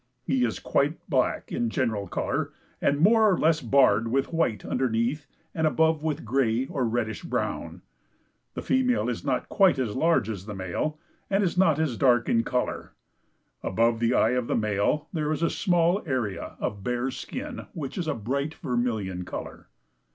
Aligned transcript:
He 0.23 0.43
is 0.45 0.57
quite 0.57 1.07
black 1.11 1.51
in 1.51 1.69
general 1.69 2.07
color 2.07 2.51
and 2.81 2.97
more 2.99 3.31
or 3.31 3.37
less 3.37 3.61
barred 3.61 4.07
with 4.07 4.33
white 4.33 4.65
underneath 4.65 5.27
and 5.53 5.67
above 5.67 6.01
with 6.01 6.25
gray 6.25 6.65
or 6.65 6.85
reddish 6.87 7.21
brown. 7.21 7.83
The 8.55 8.63
female 8.63 9.09
is 9.09 9.23
not 9.23 9.47
quite 9.47 9.77
as 9.77 9.95
large 9.95 10.27
as 10.27 10.47
the 10.47 10.55
male, 10.55 10.97
and 11.29 11.43
is 11.43 11.55
not 11.55 11.77
as 11.77 11.97
dark 11.97 12.27
in 12.27 12.43
color. 12.43 12.93
Above 13.61 13.99
the 13.99 14.15
eye 14.15 14.31
of 14.31 14.47
the 14.47 14.55
male 14.57 15.07
there 15.13 15.31
is 15.31 15.43
a 15.43 15.51
small 15.51 16.01
area 16.07 16.55
of 16.59 16.83
bare 16.83 17.11
skin, 17.11 17.67
which 17.73 17.95
is 17.95 18.07
a 18.07 18.15
bright 18.15 18.55
vermilion 18.55 19.23
color. 19.23 19.67